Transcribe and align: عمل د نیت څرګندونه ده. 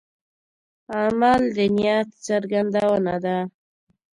عمل 0.99 1.41
د 1.55 1.57
نیت 1.75 2.07
څرګندونه 2.25 3.15
ده. 3.23 3.37